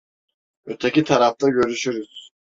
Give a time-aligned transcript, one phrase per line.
[0.65, 2.29] Öteki tarafta görüşürüz.